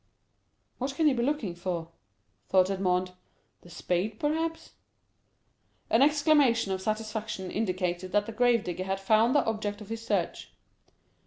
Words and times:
"What 0.79 0.95
can 0.95 1.05
he 1.05 1.13
be 1.13 1.21
looking 1.21 1.53
for?" 1.53 1.89
thought 2.49 2.71
Edmond. 2.71 3.11
"The 3.61 3.69
spade, 3.69 4.19
perhaps." 4.19 4.71
An 5.91 6.01
exclamation 6.01 6.71
of 6.71 6.81
satisfaction 6.81 7.51
indicated 7.51 8.11
that 8.11 8.25
the 8.25 8.31
grave 8.31 8.63
digger 8.63 8.85
had 8.85 8.99
found 8.99 9.35
the 9.35 9.45
object 9.45 9.79
of 9.79 9.89
his 9.89 10.03
search. 10.03 10.53